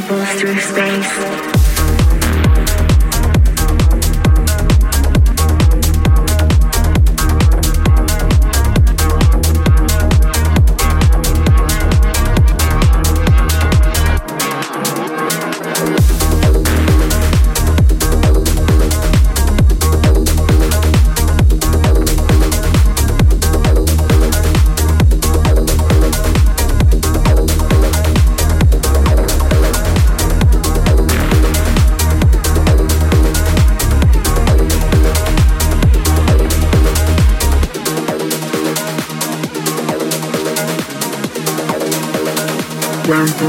[0.00, 1.57] through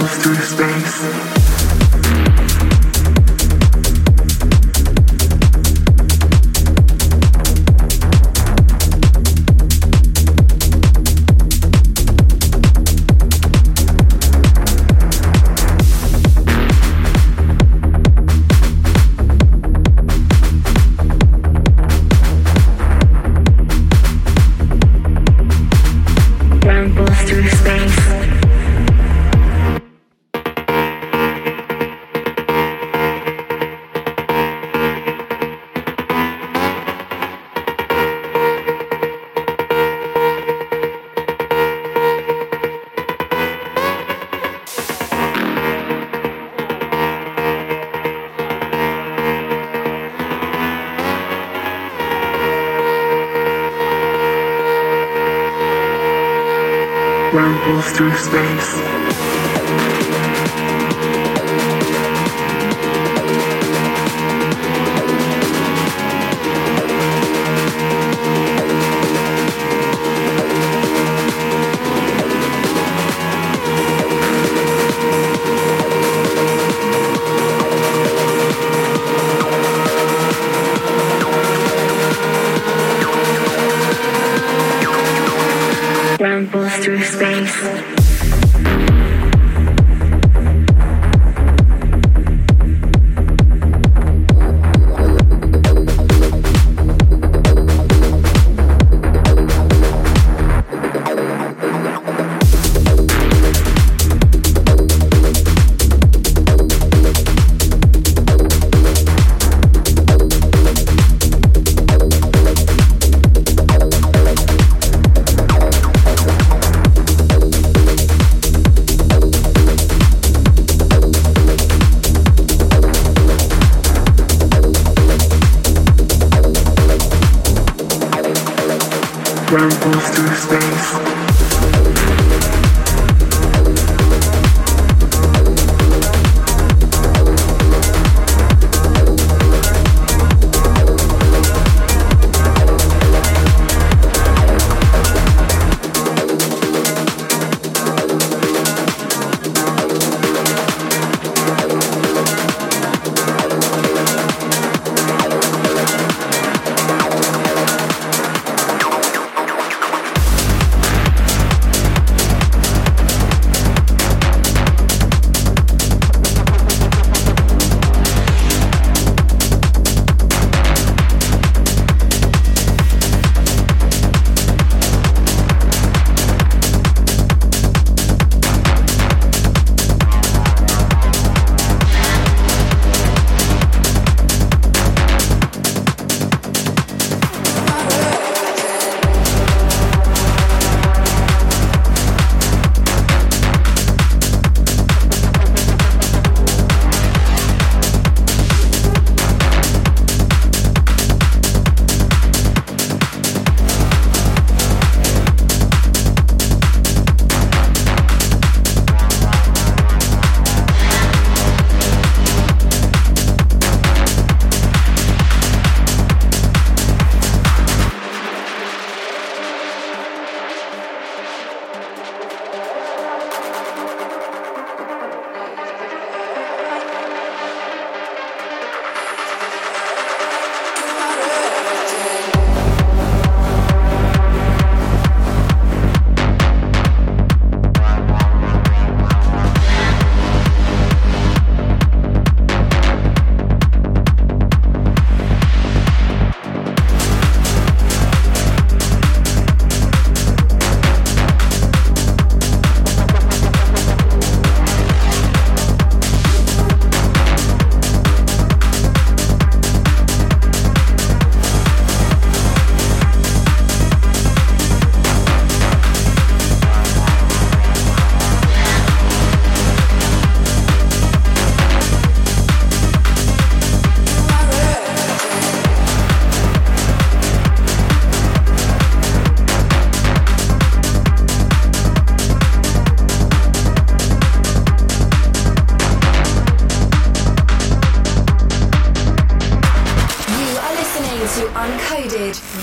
[0.08, 0.79] through space.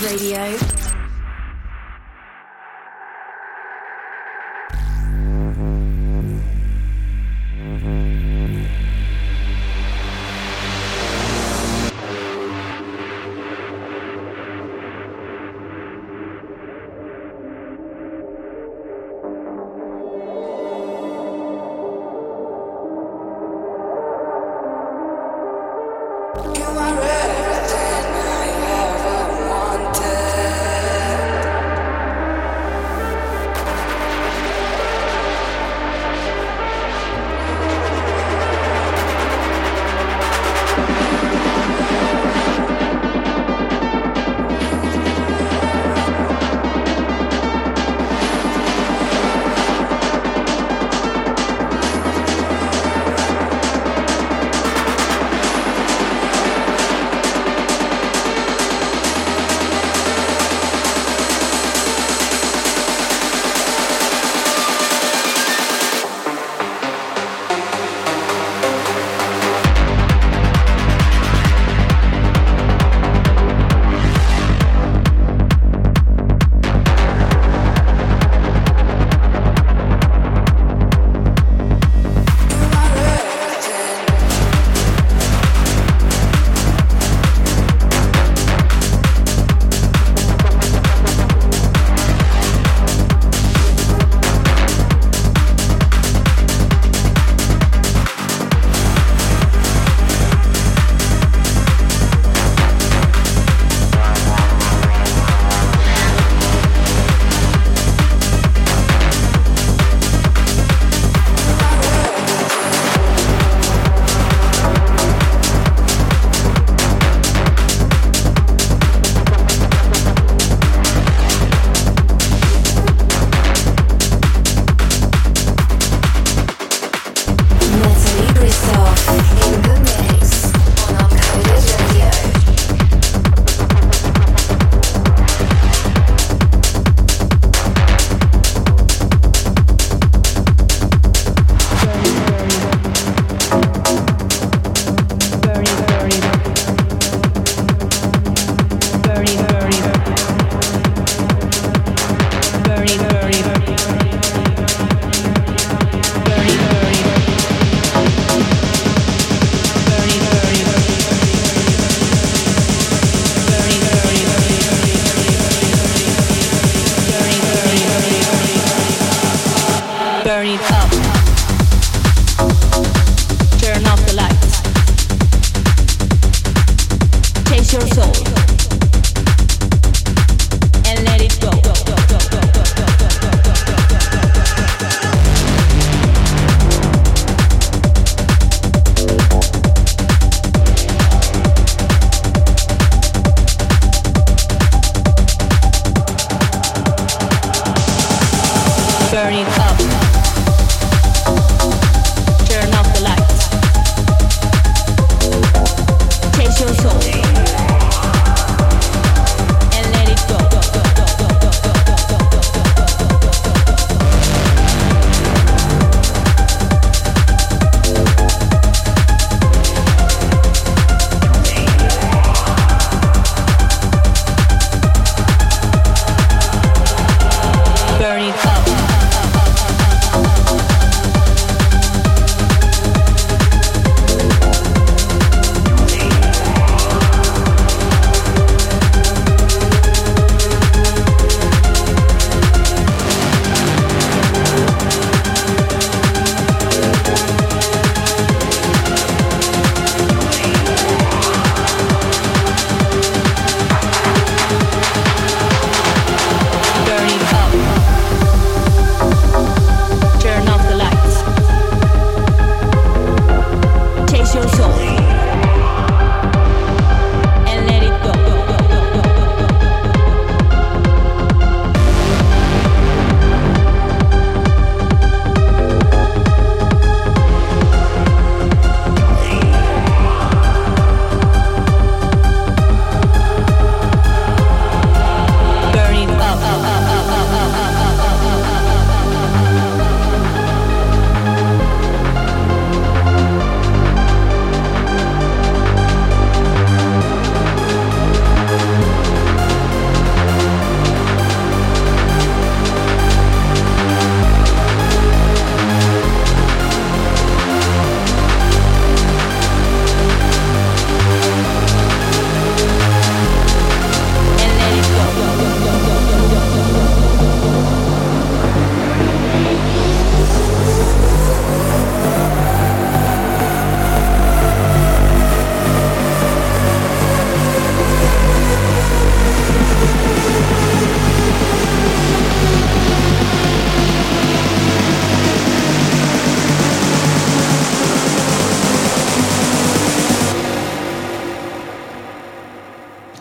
[0.03, 0.96] Radio.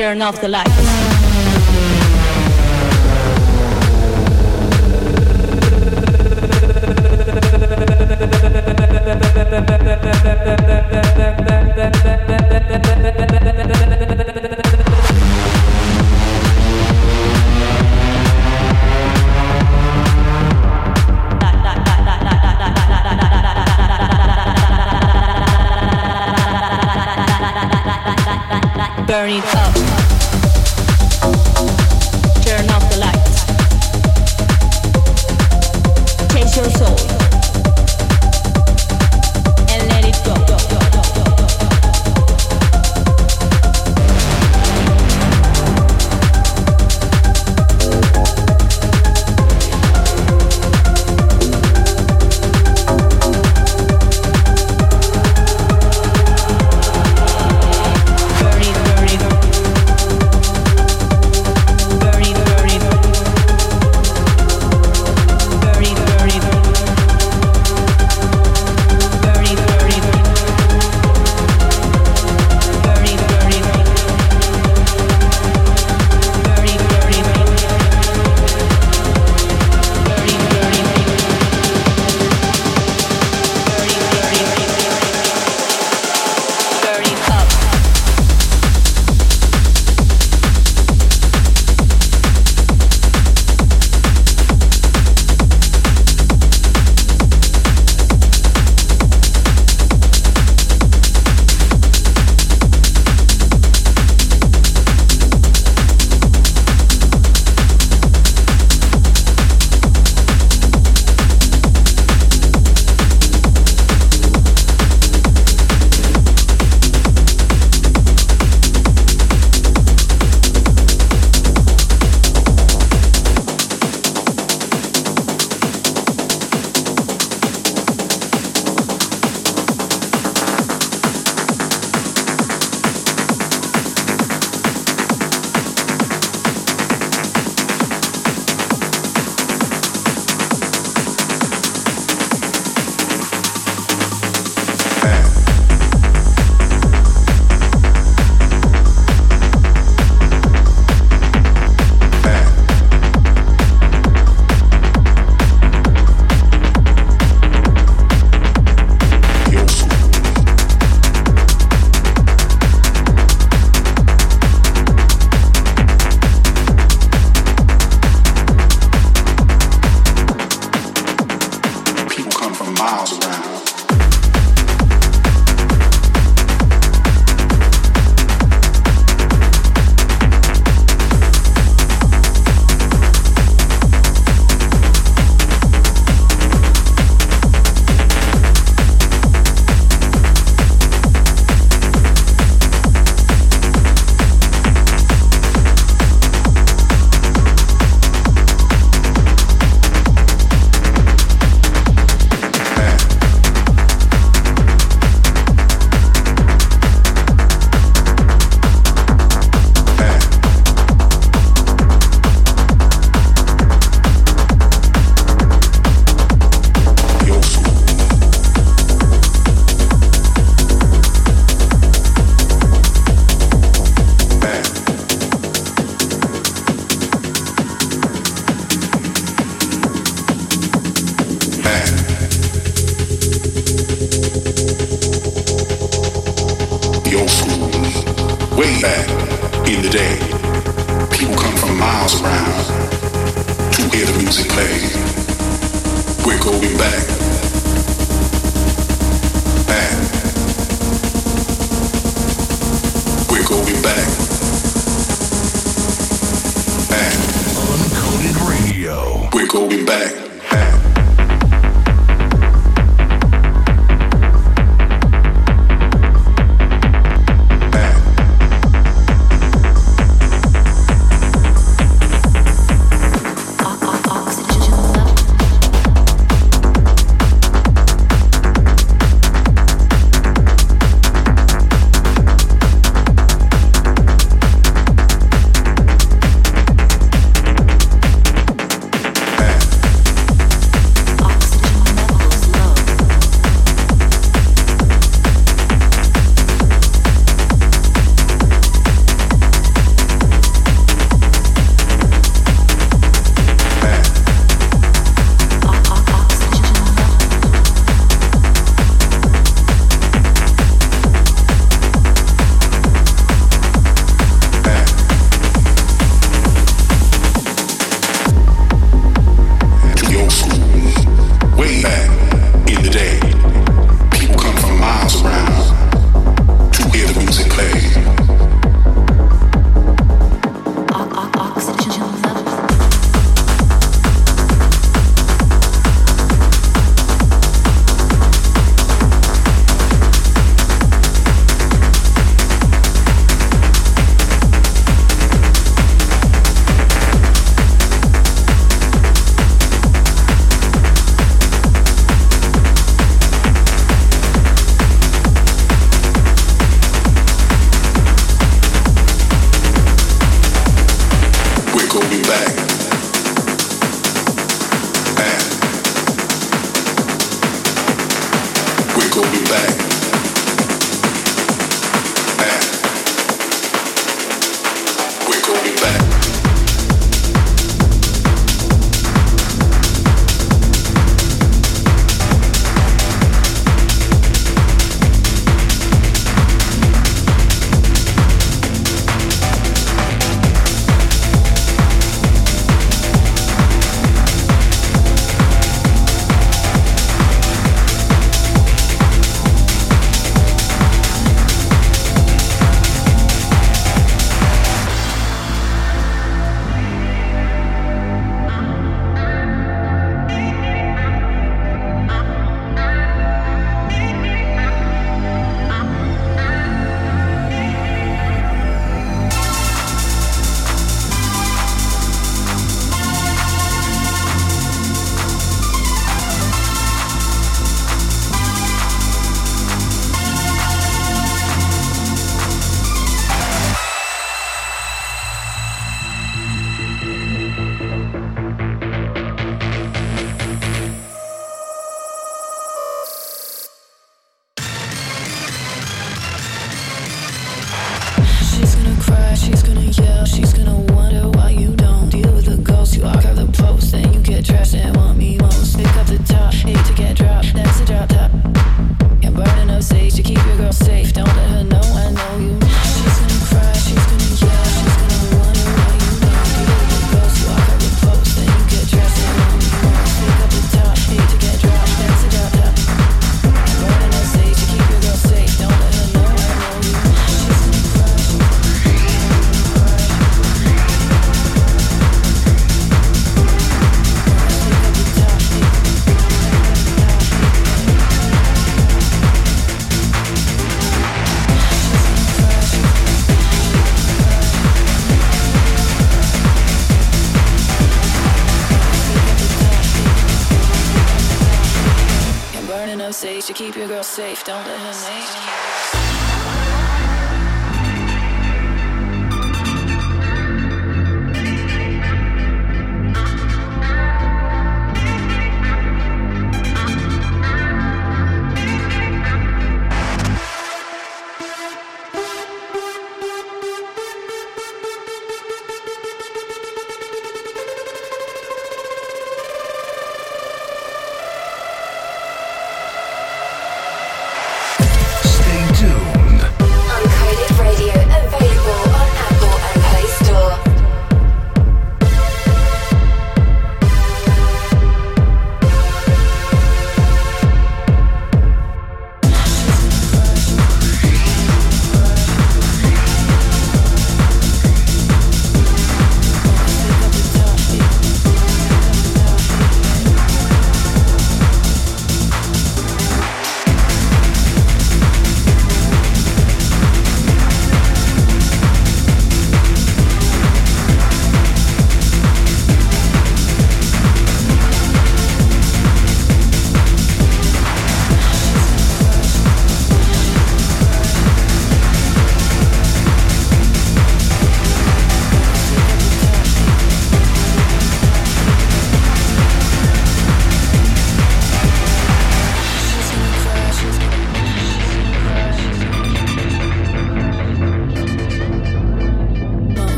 [0.00, 0.89] Turn off the lights.